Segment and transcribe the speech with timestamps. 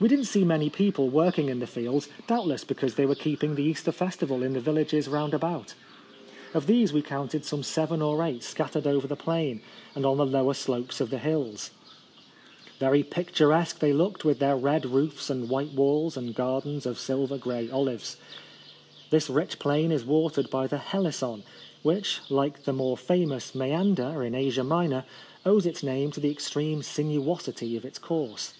[0.00, 3.54] We did not see many people working in the fields, doubtless because they were keeping
[3.54, 5.74] the Easter festival in the villages round about.
[6.54, 8.16] Of these we counted some seven or 1878.] A Ride across the Peloponnese.
[8.16, 8.42] 561 eight
[8.82, 9.60] scattered over the plain,
[9.94, 11.70] and on the lower slopes of the hills.
[12.78, 17.36] Very picturesque they looked with their red roofs and white walls, and gardens of silver
[17.36, 18.16] grey olives.
[19.10, 21.42] This rich plain is watered hy the Helis son,
[21.82, 25.04] which, like the more famous Moeander in Asia Minor,
[25.44, 28.54] owes its name to the extreme sinuosity of its course.